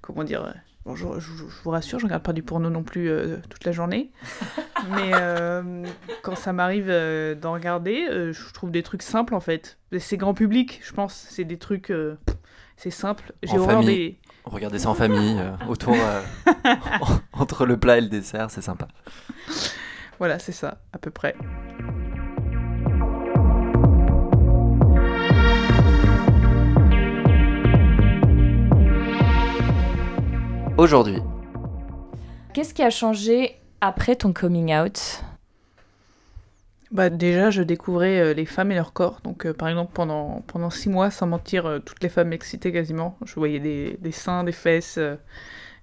[0.00, 0.52] Comment dire
[0.86, 3.64] Bon, je, je- je vous rassure, je regarde pas du porno non plus euh, toute
[3.64, 4.10] la journée.
[4.90, 5.82] Mais euh,
[6.22, 9.78] quand ça m'arrive euh, d'en regarder, euh, je trouve des trucs simples en fait.
[9.98, 11.26] C'est grand public, je pense.
[11.30, 11.90] C'est des trucs.
[11.90, 12.18] euh,
[12.76, 13.32] c'est simple.
[13.42, 13.96] J'ai En horreur famille.
[13.96, 14.18] des.
[14.44, 16.20] Regardez ça en famille, euh, autour, euh,
[17.32, 18.88] entre le plat et le dessert, c'est sympa.
[20.18, 21.34] Voilà, c'est ça, à peu près.
[30.76, 31.22] Aujourd'hui,
[32.52, 35.22] Qu'est-ce qui a changé après ton coming out?
[36.90, 39.20] Bah déjà, je découvrais euh, les femmes et leur corps.
[39.22, 42.72] Donc, euh, par exemple, pendant, pendant six mois, sans mentir, euh, toutes les femmes m'excitaient
[42.72, 43.16] quasiment.
[43.24, 45.14] Je voyais des, des seins, des fesses, euh,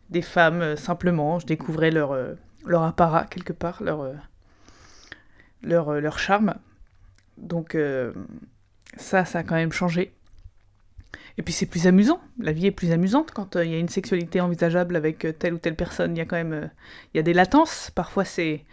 [0.10, 1.40] des femmes euh, simplement.
[1.40, 2.34] Je découvrais leur, euh,
[2.66, 4.14] leur apparat quelque part, leur, euh,
[5.64, 6.56] leur, euh, leur charme.
[7.38, 8.12] Donc, euh,
[8.98, 10.14] ça, ça a quand même changé.
[11.38, 13.80] Et puis c'est plus amusant, la vie est plus amusante quand euh, il y a
[13.80, 16.16] une sexualité envisageable avec euh, telle ou telle personne.
[16.16, 16.68] Il y a quand même euh,
[17.14, 17.92] il y a des latences.
[17.92, 18.66] Parfois c'est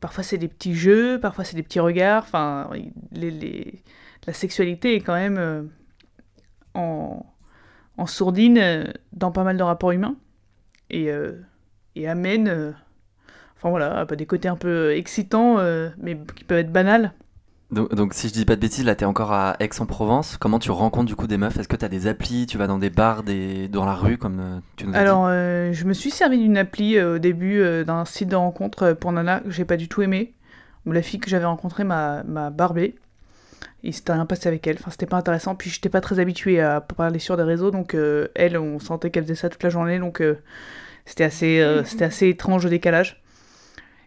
[0.00, 2.24] Parfois c'est des petits jeux, parfois c'est des petits regards.
[2.24, 2.68] Enfin,
[4.26, 5.70] la sexualité est quand même
[6.74, 7.24] en,
[8.06, 10.16] sourdine dans pas mal de rapports humains
[10.90, 11.08] et,
[11.96, 12.74] et amène,
[13.56, 15.56] enfin voilà, des côtés un peu excitants,
[15.96, 17.14] mais qui peuvent être banals.
[17.74, 20.36] Donc, donc si je dis pas de bêtises, là t'es encore à Aix-en-Provence.
[20.38, 21.58] Comment tu rencontres du coup des meufs?
[21.58, 22.46] Est-ce que t'as des applis?
[22.46, 23.68] Tu vas dans des bars, des...
[23.68, 24.98] dans la rue comme euh, tu nous as dit?
[25.00, 28.36] Alors, euh, je me suis servi d'une appli euh, au début euh, d'un site de
[28.36, 30.34] rencontre pour Nana que j'ai pas du tout aimé.
[30.86, 32.94] Où la fille que j'avais rencontrée m'a m'a barbé.
[33.84, 34.76] Il s'était rien passé avec elle.
[34.80, 35.54] Enfin, c'était pas intéressant.
[35.54, 37.70] Puis, j'étais pas très habituée à parler sur des réseaux.
[37.70, 39.98] Donc, euh, elle, on sentait qu'elle faisait ça toute la journée.
[39.98, 40.38] Donc, euh,
[41.04, 43.22] c'était assez, euh, c'était assez étrange le décalage.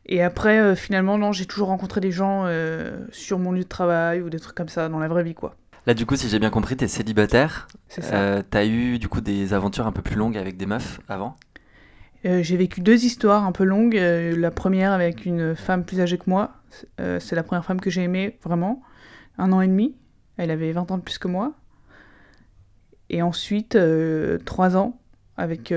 [0.07, 3.67] Et après, euh, finalement, non, j'ai toujours rencontré des gens euh, sur mon lieu de
[3.67, 5.55] travail ou des trucs comme ça dans la vraie vie, quoi.
[5.85, 7.67] Là du coup, si j'ai bien compris, t'es célibataire.
[7.87, 8.15] C'est ça.
[8.15, 11.35] Euh, t'as eu du coup des aventures un peu plus longues avec des meufs avant?
[12.25, 13.95] J'ai vécu deux histoires un peu longues.
[13.95, 16.55] La première avec une femme plus âgée que moi.
[16.97, 18.81] C'est la première femme que j'ai aimée, vraiment.
[19.37, 19.95] Un an et demi.
[20.35, 21.53] Elle avait 20 ans de plus que moi.
[23.09, 23.77] Et ensuite,
[24.43, 24.99] trois ans
[25.37, 25.73] avec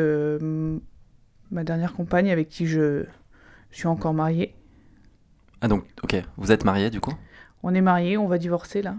[1.53, 3.05] ma dernière compagne avec qui je,
[3.71, 4.55] je suis encore mariée.
[5.61, 7.15] Ah donc, ok, vous êtes mariés du coup?
[7.63, 8.97] On est mariés, on va divorcer là.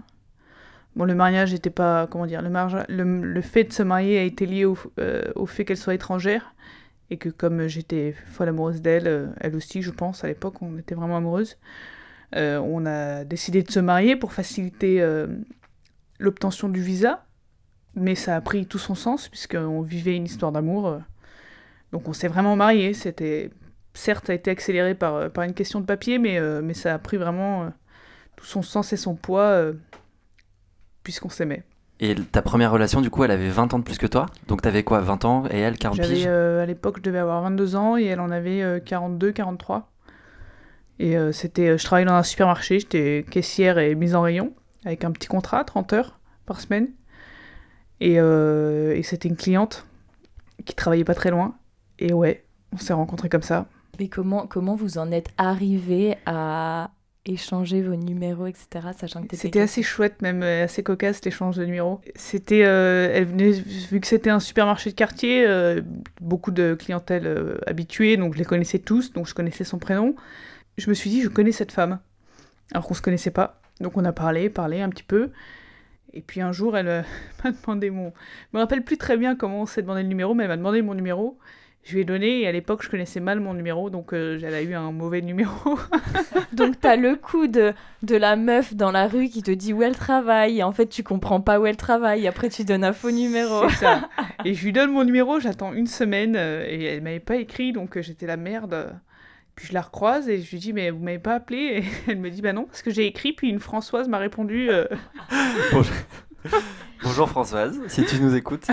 [0.94, 2.06] Bon, le mariage n'était pas.
[2.06, 5.22] Comment dire le, marge- le, le fait de se marier a été lié au, euh,
[5.34, 6.54] au fait qu'elle soit étrangère.
[7.10, 10.78] Et que comme j'étais folle amoureuse d'elle, euh, elle aussi, je pense, à l'époque, on
[10.78, 11.58] était vraiment amoureuses.
[12.36, 15.04] euh, on a décidé de se marier pour faciliter
[16.18, 17.24] l'obtention du visa.
[17.94, 20.98] Mais ça a pris tout son sens, puisqu'on vivait une histoire d'amour.
[21.90, 22.94] Donc on s'est vraiment mariés.
[22.94, 23.50] C'était.
[23.94, 26.74] Certes, ça a été accéléré par, euh, par une question de papier, mais, euh, mais
[26.74, 27.64] ça a pris vraiment.
[27.64, 27.68] euh,
[28.36, 29.62] tout son sens et son poids
[31.02, 31.64] puisqu'on s'aimait.
[32.00, 34.26] Et ta première relation du coup, elle avait 20 ans de plus que toi?
[34.48, 36.24] Donc t'avais quoi 20 ans et elle 40 J'avais piges?
[36.26, 39.92] euh, à l'époque je devais avoir 22 ans et elle en avait euh, 42 43.
[40.98, 44.52] Et euh, c'était je travaillais dans un supermarché, j'étais caissière et mise en rayon
[44.84, 46.88] avec un petit contrat 30 heures par semaine.
[48.00, 49.86] Et, et c'était une cliente
[50.64, 51.54] qui travaillait pas très loin
[52.00, 53.66] et ouais, on s'est rencontrés comme ça.
[53.98, 56.90] Mais comment, comment vous en êtes arrivé à
[57.24, 61.64] échanger vos numéros, etc., sachant que C'était assez chouette, même euh, assez cocasse l'échange de
[61.64, 62.00] numéros.
[62.16, 65.80] C'était, euh, elle venait, vu que c'était un supermarché de quartier, euh,
[66.20, 70.16] beaucoup de clientèle euh, habituée, donc je les connaissais tous, donc je connaissais son prénom.
[70.78, 72.00] Je me suis dit, je connais cette femme,
[72.72, 73.60] alors qu'on se connaissait pas.
[73.80, 75.30] Donc on a parlé, parlé un petit peu.
[76.14, 77.04] Et puis un jour, elle
[77.44, 78.12] m'a demandé mon.
[78.52, 80.56] Je me rappelle plus très bien comment on s'est demandé le numéro, mais elle m'a
[80.56, 81.38] demandé mon numéro.
[81.84, 84.54] Je lui ai donné, et à l'époque, je connaissais mal mon numéro, donc euh, elle
[84.54, 85.78] a eu un mauvais numéro.
[86.52, 89.82] Donc t'as le coup de, de la meuf dans la rue qui te dit où
[89.82, 92.92] elle travaille, et en fait tu comprends pas où elle travaille, après tu donnes un
[92.92, 93.68] faux numéro.
[93.70, 94.08] C'est ça.
[94.44, 97.72] Et je lui donne mon numéro, j'attends une semaine euh, et elle m'avait pas écrit,
[97.72, 98.92] donc euh, j'étais la merde.
[99.54, 101.58] Puis je la recroise et je lui dis mais vous m'avez pas appelé?
[101.58, 104.68] Et elle me dit bah non parce que j'ai écrit puis une Françoise m'a répondu
[104.70, 104.86] euh,
[107.02, 107.28] Bonjour.
[107.28, 108.66] Françoise, si tu nous écoutes.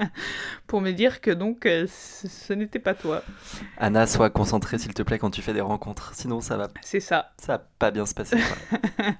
[0.66, 3.22] pour me dire que donc euh, ce, ce n'était pas toi.
[3.78, 7.00] Anna, sois concentrée s'il te plaît quand tu fais des rencontres, sinon ça va, C'est
[7.00, 7.32] ça.
[7.38, 8.36] ça va pas bien se passer.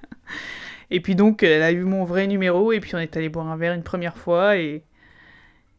[0.90, 3.46] Et puis donc elle a eu mon vrai numéro et puis on est allé boire
[3.48, 4.84] un verre une première fois et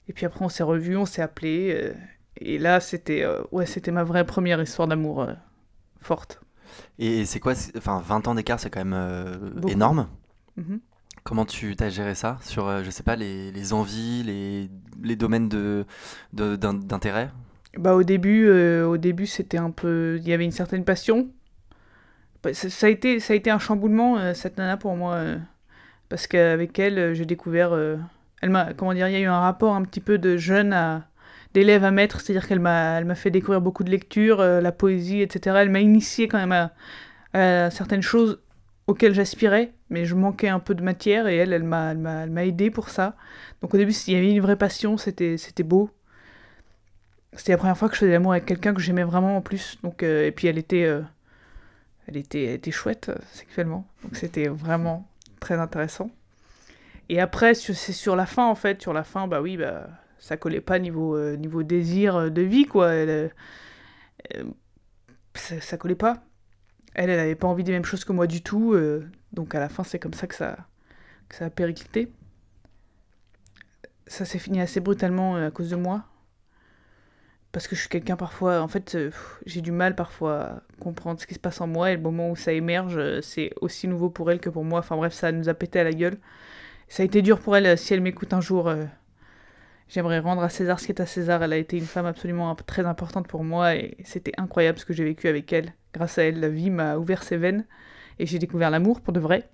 [0.08, 1.94] et puis après on s'est revus, on s'est appelé euh,
[2.38, 5.34] et là c'était euh, ouais c'était ma vraie première histoire d'amour euh,
[6.00, 6.42] forte.
[7.00, 9.70] Et c'est quoi Enfin, 20 ans d'écart, c'est quand même euh, Beaucoup.
[9.74, 10.08] énorme.
[11.30, 14.68] Comment tu t'as géré ça sur, euh, je sais pas, les, les envies, les,
[15.04, 15.86] les domaines de,
[16.34, 17.30] de- d'intérêt?
[17.78, 21.30] Bah au début, euh, début c'était un peu, il y avait une certaine passion.
[22.42, 25.24] Bah, ça, a été, ça a été un chamboulement euh, cette nana pour moi,
[26.10, 27.78] parce qu'avec elle j'ai découvert,
[28.42, 31.10] elle comment dire, il y a eu un rapport un petit peu de jeune à,
[31.54, 35.58] d'élève à maître, c'est-à-dire qu'elle m'a, fait découvrir beaucoup de lectures, la poésie, etc.
[35.60, 36.72] Elle m'a initié quand même
[37.34, 38.42] à certaines choses
[38.88, 42.24] auxquelles j'aspirais, mais je manquais un peu de matière et elle, elle m'a, elle m'a,
[42.24, 43.16] elle m'a aidé pour ça.
[43.62, 45.90] Donc au début, il y avait une vraie passion, c'était, c'était beau.
[47.34, 49.78] C'était la première fois que je faisais l'amour avec quelqu'un que j'aimais vraiment en plus.
[49.84, 51.02] Donc, euh, et puis elle était, euh,
[52.08, 53.88] elle était, était chouette euh, sexuellement.
[54.04, 55.08] Donc c'était vraiment
[55.40, 56.10] très intéressant.
[57.10, 58.82] Et après, c'est sur la fin en fait.
[58.82, 59.88] Sur la fin, bah oui, bah
[60.20, 62.92] ça collait pas niveau, niveau désir de vie quoi.
[65.34, 66.22] Ça, ça collait pas.
[66.96, 68.74] Elle, elle avait pas envie des mêmes choses que moi du tout.
[68.74, 70.58] euh, donc à la fin, c'est comme ça que ça,
[71.30, 72.12] que ça a périclité.
[74.08, 76.06] Ça s'est fini assez brutalement euh, à cause de moi.
[77.52, 79.12] Parce que je suis quelqu'un parfois, en fait, euh,
[79.46, 82.30] j'ai du mal parfois à comprendre ce qui se passe en moi et le moment
[82.30, 84.80] où ça émerge, c'est aussi nouveau pour elle que pour moi.
[84.80, 86.18] Enfin bref, ça nous a pété à la gueule.
[86.88, 88.72] Ça a été dur pour elle, si elle m'écoute un jour.
[89.90, 91.44] J'aimerais rendre à César ce qui est à César.
[91.44, 94.94] Elle a été une femme absolument très importante pour moi et c'était incroyable ce que
[94.94, 95.74] j'ai vécu avec elle.
[95.94, 97.66] Grâce à elle, la vie m'a ouvert ses veines
[98.20, 99.50] et j'ai découvert l'amour pour de vrai.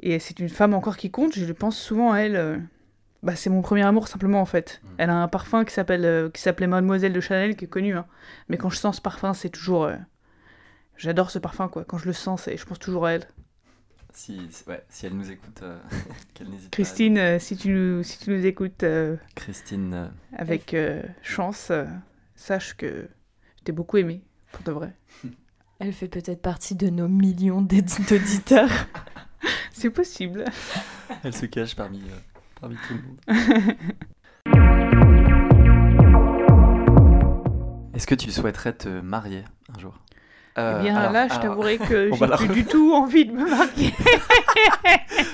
[0.00, 2.36] Et c'est une femme encore qui compte, je pense souvent à elle.
[2.36, 2.58] euh,
[3.22, 4.82] Bah, c'est mon premier amour simplement en fait.
[4.82, 4.88] Mm.
[4.98, 7.96] Elle a un parfum qui s'appelle euh, qui s'appelait Mademoiselle de Chanel qui est connu
[7.96, 8.06] hein.
[8.48, 9.96] Mais quand je sens ce parfum, c'est toujours euh,
[10.98, 11.84] j'adore ce parfum quoi.
[11.84, 13.26] Quand je le sens, c'est je pense toujours à elle.
[14.16, 15.76] Si, ouais, si elle nous écoute, euh,
[16.34, 19.22] qu'elle n'hésite Christine, euh, si tu nous si tu nous écoutes euh, pas.
[19.34, 21.84] Christine, euh, avec euh, chance, euh,
[22.36, 23.08] sache que
[23.58, 24.22] je t'ai beaucoup aimé
[24.52, 24.96] pour de vrai.
[25.80, 28.70] Elle fait peut-être partie de nos millions d'auditeurs.
[29.72, 30.44] C'est possible.
[31.24, 32.16] elle se cache parmi, euh,
[32.60, 33.18] parmi tout le monde.
[37.92, 39.44] Est-ce que tu souhaiterais te marier
[39.76, 39.98] un jour?
[40.56, 42.48] Euh, Eh bien alors- là, je t'avouerai que j'ai plus refaire.
[42.52, 43.92] du tout envie de me marier.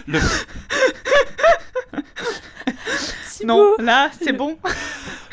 [0.07, 0.19] le-
[3.25, 3.77] Si non, beau.
[3.83, 4.59] là, c'est bon,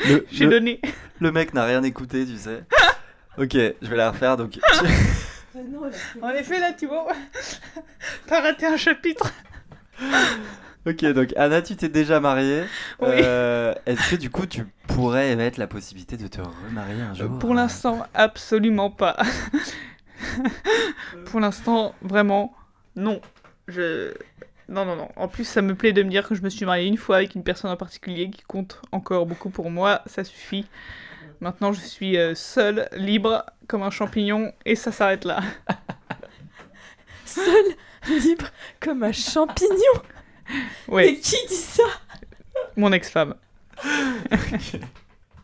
[0.30, 0.80] j'ai le- donné.
[1.20, 2.64] Le mec n'a rien écouté, tu sais.
[3.38, 4.36] Ok, je vais la refaire.
[4.36, 4.58] Donc,
[6.22, 7.06] En effet, là, tu vois,
[8.26, 9.32] t'as raté un chapitre.
[10.88, 12.62] Ok, donc Anna, tu t'es déjà mariée.
[13.00, 13.08] Oui.
[13.10, 17.38] Euh, Est-ce que du coup, tu pourrais émettre la possibilité de te remarier un jour
[17.38, 19.16] Pour l'instant, absolument pas.
[21.26, 22.54] Pour l'instant, vraiment,
[22.96, 23.20] non.
[23.68, 24.14] Je...
[24.68, 25.08] Non, non, non.
[25.16, 27.16] En plus, ça me plaît de me dire que je me suis mariée une fois
[27.16, 30.02] avec une personne en particulier qui compte encore beaucoup pour moi.
[30.06, 30.66] Ça suffit.
[31.40, 35.40] Maintenant, je suis euh, seule, libre, comme un champignon, et ça s'arrête là.
[37.24, 37.64] Seul,
[38.08, 38.46] libre,
[38.80, 40.02] comme un champignon.
[40.88, 41.82] Ouais, Mais qui dit ça?
[42.76, 43.34] Mon ex-femme.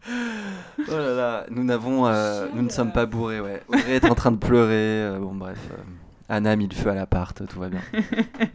[0.07, 3.63] Oh là là, nous n'avons, euh, nous ne sommes pas bourrés, ouais.
[3.69, 5.03] Audrey est en train de pleurer.
[5.03, 5.59] euh, bon, bref.
[5.73, 5.77] euh,
[6.29, 7.81] Anna a mis le feu à l'appart, tout va bien.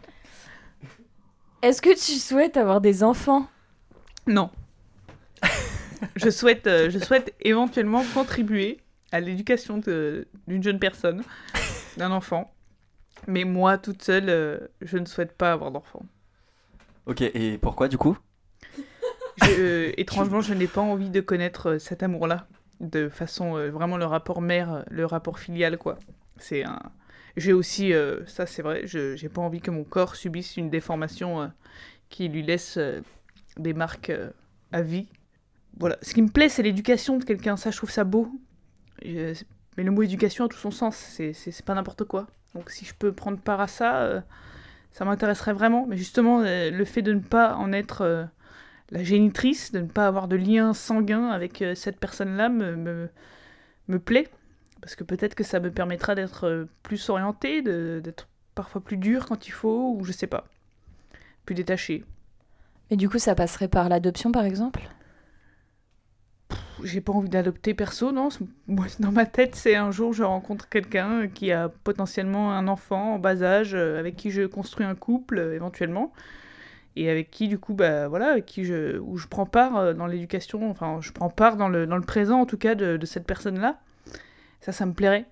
[1.61, 3.47] Est-ce que tu souhaites avoir des enfants?
[4.27, 4.49] Non.
[6.15, 8.79] je, souhaite, euh, je souhaite éventuellement contribuer
[9.11, 11.23] à l'éducation d'une jeune personne,
[11.97, 12.53] d'un enfant.
[13.27, 16.03] Mais moi, toute seule, euh, je ne souhaite pas avoir d'enfant.
[17.05, 18.17] Ok, et pourquoi du coup?
[19.43, 22.47] Euh, étrangement, je n'ai pas envie de connaître euh, cet amour-là,
[22.79, 25.97] de façon euh, vraiment le rapport mère, le rapport filial, quoi.
[26.37, 26.79] C'est un.
[27.37, 27.93] J'ai aussi,
[28.25, 31.49] ça c'est vrai, je j'ai pas envie que mon corps subisse une déformation
[32.09, 32.77] qui lui laisse
[33.55, 34.11] des marques
[34.73, 35.07] à vie.
[35.79, 35.97] Voilà.
[36.01, 37.55] Ce qui me plaît, c'est l'éducation de quelqu'un.
[37.55, 38.29] Ça, je trouve ça beau.
[39.05, 40.97] Mais le mot éducation a tout son sens.
[40.97, 42.27] C'est pas n'importe quoi.
[42.55, 44.23] Donc si je peux prendre part à ça,
[44.91, 45.85] ça m'intéresserait vraiment.
[45.87, 48.25] Mais justement, euh, le fait de ne pas en être euh,
[48.91, 53.09] la génitrice, de ne pas avoir de lien sanguin avec euh, cette personne-là me,
[53.87, 54.27] me, plaît.
[54.81, 59.47] Parce que peut-être que ça me permettra d'être plus orientée, d'être parfois plus dur quand
[59.47, 60.45] il faut, ou je sais pas.
[61.45, 62.05] Plus détachée.
[62.89, 64.81] Et du coup, ça passerait par l'adoption, par exemple?
[66.83, 68.29] J'ai pas envie d'adopter perso, non.
[68.67, 73.15] Moi, dans ma tête, c'est un jour je rencontre quelqu'un qui a potentiellement un enfant
[73.15, 76.13] en bas âge, euh, avec qui je construis un couple euh, éventuellement,
[76.95, 79.93] et avec qui du coup, bah voilà, avec qui je, où je prends part euh,
[79.93, 82.97] dans l'éducation, enfin, je prends part dans le, dans le présent en tout cas de,
[82.97, 83.79] de cette personne-là.
[84.61, 85.25] Ça, ça me plairait.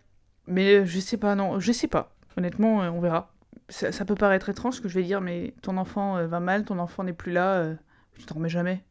[0.47, 2.15] Mais je sais pas, non, je sais pas.
[2.37, 3.33] Honnêtement, on verra.
[3.69, 6.63] Ça, ça peut paraître étrange ce que je vais dire, mais ton enfant va mal,
[6.63, 7.73] ton enfant n'est plus là,
[8.17, 8.83] tu t'en remets jamais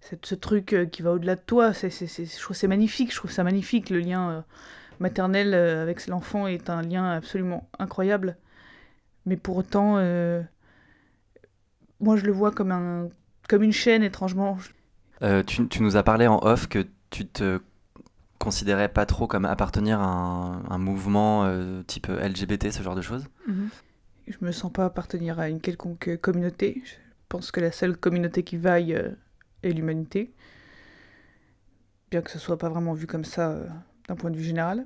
[0.00, 1.72] c'est ce truc euh, qui va au-delà de toi.
[1.72, 3.10] C'est, c'est, c'est- je trouve c'est magnifique.
[3.12, 3.90] Je trouve ça magnifique.
[3.90, 4.40] Le lien euh,
[5.00, 8.36] maternel euh, avec l'enfant est un lien absolument incroyable.
[9.26, 10.42] Mais pour autant, euh,
[12.00, 13.08] moi je le vois comme un,
[13.48, 14.58] comme une chaîne étrangement.
[15.22, 17.60] Euh, tu, tu nous as parlé en off que tu te
[18.38, 23.02] considérais pas trop comme appartenir à un, un mouvement euh, type LGBT, ce genre de
[23.02, 23.26] choses?
[24.28, 26.82] Je me sens pas appartenir à une quelconque communauté.
[26.84, 26.92] Je
[27.28, 28.94] pense que la seule communauté qui vaille
[29.62, 30.32] est l'humanité.
[32.10, 33.66] Bien que ce soit pas vraiment vu comme ça euh,
[34.08, 34.84] d'un point de vue général,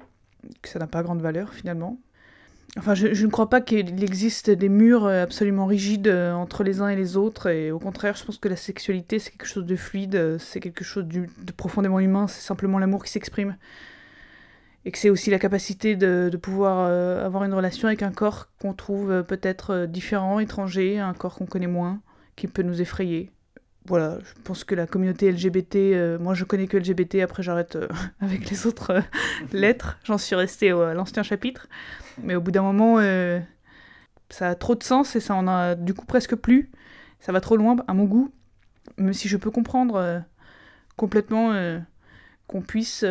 [0.61, 1.98] que ça n'a pas grande valeur finalement.
[2.78, 6.80] Enfin, je, ne crois pas qu'il existe des murs euh, absolument rigides euh, entre les
[6.80, 7.48] uns et les autres.
[7.48, 10.82] Et au contraire, je pense que la sexualité, c'est quelque chose de fluide, c'est quelque
[10.82, 13.56] chose de profondément humain, c'est simplement l'amour qui s'exprime.
[14.85, 16.87] Et que c'est aussi la capacité de, pouvoir
[17.24, 21.68] avoir une relation avec un corps qu'on trouve peut-être différent, étranger, un corps qu'on connaît
[21.68, 22.00] moins,
[22.35, 23.30] qui peut nous effrayer.
[23.87, 27.75] Voilà, je pense que la communauté LGBT, euh, moi je connais que LGBT, après j'arrête
[27.77, 27.88] euh,
[28.21, 29.01] avec les autres euh,
[29.53, 31.66] lettres, j'en suis restée au- à l'ancien chapitre.
[32.23, 32.99] Mais au bout d'un moment,
[34.31, 36.71] ça a trop de sens et ça en a du coup presque plus.
[37.21, 38.31] Ça va trop loin à mon goût.
[38.99, 40.23] Même si je peux comprendre
[40.97, 41.55] complètement
[42.47, 43.05] qu'on puisse,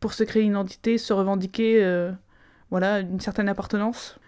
[0.00, 2.10] pour se créer une identité, se revendiquer
[2.70, 4.18] voilà, une certaine appartenance.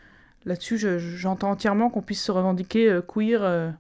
[0.47, 3.75] Là-dessus, je- j'entends entièrement qu'on puisse se revendiquer queer,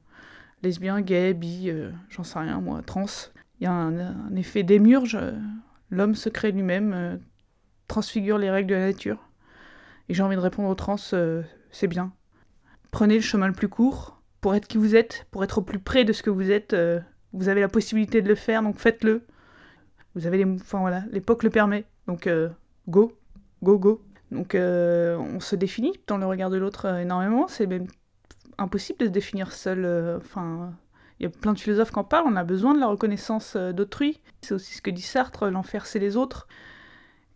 [0.67, 3.07] euh, lesbien, gay, bi, euh, j'en sais rien, moi, trans.
[3.61, 5.17] Il y a un, effet démiurge.
[5.21, 5.33] euh,
[5.91, 7.17] L'homme se crée lui-même, euh,
[7.87, 9.19] transfigure les règles de la nature.
[10.09, 12.13] Et j'ai envie de répondre aux trans, c'est bien.
[12.91, 15.79] Prenez le chemin le plus court pour être qui vous êtes, pour être au plus
[15.79, 16.77] près de ce que vous êtes.
[17.33, 19.27] vous avez la possibilité de le faire, donc faites-le.
[20.15, 22.29] Vous avez les, enfin voilà, l'époque le permet, donc
[22.89, 23.13] go,
[23.65, 24.03] go, go.
[24.31, 27.49] Donc on se définit dans le regard de l'autre énormément.
[27.49, 27.89] C'est même
[28.59, 29.85] impossible de se définir seul.
[29.85, 30.73] euh, Enfin,
[31.19, 32.27] il y a plein de philosophes qui en parlent.
[32.29, 34.21] On a besoin de la reconnaissance euh, d'autrui.
[34.43, 35.49] C'est aussi ce que dit Sartre.
[35.51, 36.47] L'enfer, c'est les autres.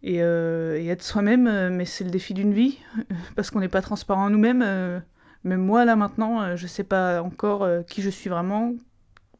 [0.03, 2.79] Et, euh, et être soi-même, euh, mais c'est le défi d'une vie,
[3.37, 4.63] parce qu'on n'est pas transparent à nous-mêmes.
[4.65, 4.99] euh,
[5.45, 8.73] même moi, là, maintenant, euh, je sais pas encore euh, qui je suis vraiment.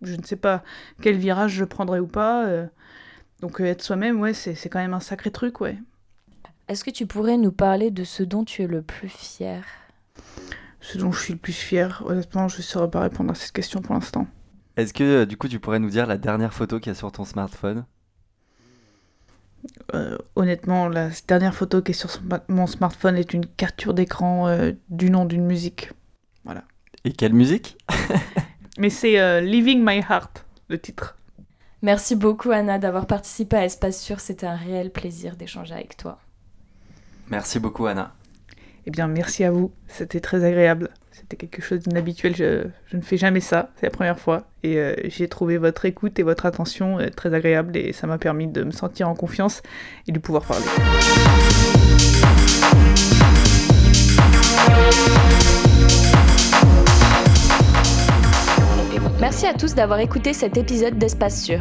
[0.03, 0.63] Je ne sais pas
[1.03, 2.47] quel virage je prendrai ou pas.
[2.47, 2.67] euh.
[3.41, 5.79] donc euh, être soi-même, ouais, c'est c'est quand même un sacré truc, ouais.
[6.69, 9.65] Est-ce que tu pourrais nous parler de ce dont tu es le plus fier?
[10.93, 13.53] Ce dont je suis le plus fier, honnêtement, je ne saurais pas répondre à cette
[13.53, 14.27] question pour l'instant.
[14.77, 16.95] Est-ce que euh, du coup tu pourrais nous dire la dernière photo qu'il y a
[16.95, 17.85] sur ton smartphone?
[19.95, 22.11] Euh, honnêtement, la dernière photo qui est sur
[22.49, 25.91] mon smartphone est une capture d'écran euh, du nom d'une musique.
[27.05, 27.79] Et quelle musique?
[28.79, 31.17] Mais c'est euh, Living My Heart, le titre.
[31.81, 36.19] Merci beaucoup Anna d'avoir participé à Espace Sûr, c'était un réel plaisir d'échanger avec toi.
[37.31, 38.13] Merci beaucoup Anna.
[38.99, 40.91] Eh merci à vous, c'était très agréable.
[41.13, 44.49] C'était quelque chose d'inhabituel, je, je ne fais jamais ça, c'est la première fois.
[44.63, 48.19] Et euh, j'ai trouvé votre écoute et votre attention euh, très agréable et ça m'a
[48.19, 49.63] permis de me sentir en confiance
[50.09, 50.65] et de pouvoir parler.
[59.21, 61.61] Merci à tous d'avoir écouté cet épisode d'Espace Sûr.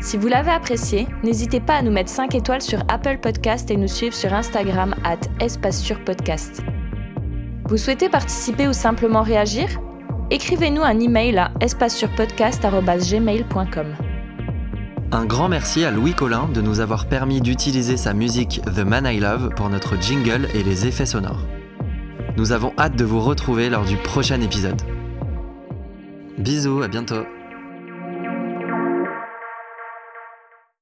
[0.00, 3.76] Si vous l'avez apprécié, n'hésitez pas à nous mettre 5 étoiles sur Apple Podcast et
[3.76, 6.62] nous suivre sur Instagram at Espace Sûr Podcast.
[7.68, 9.68] Vous souhaitez participer ou simplement réagir?
[10.30, 13.86] Écrivez-nous un email à espacesurpodcast.gmail.com.
[15.12, 19.06] Un grand merci à Louis Collin de nous avoir permis d'utiliser sa musique The Man
[19.06, 21.42] I Love pour notre jingle et les effets sonores.
[22.36, 24.80] Nous avons hâte de vous retrouver lors du prochain épisode.
[26.38, 27.24] Bisous, à bientôt